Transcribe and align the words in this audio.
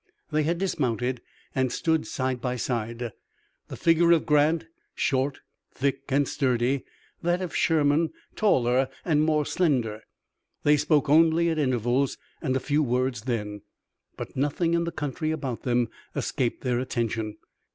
They 0.31 0.41
had 0.41 0.57
dismounted 0.57 1.21
and 1.53 1.71
stood 1.71 2.07
side 2.07 2.41
by 2.41 2.55
side, 2.55 3.11
the 3.67 3.75
figure 3.77 4.11
of 4.13 4.25
Grant 4.25 4.65
short, 4.95 5.41
thick 5.75 6.05
and 6.11 6.27
sturdy, 6.27 6.85
that 7.21 7.39
of 7.39 7.55
Sherman, 7.55 8.09
taller 8.35 8.89
and 9.05 9.21
more 9.21 9.45
slender. 9.45 10.01
They 10.63 10.75
spoke 10.77 11.07
only 11.07 11.49
at 11.51 11.59
intervals, 11.59 12.17
and 12.41 12.59
few 12.59 12.81
words 12.81 13.21
then, 13.25 13.61
but 14.17 14.35
nothing 14.35 14.73
in 14.73 14.85
the 14.85 14.91
country 14.91 15.29
about 15.29 15.61
them 15.61 15.87
escaped 16.15 16.61
their 16.63 16.79
attention. 16.79 17.37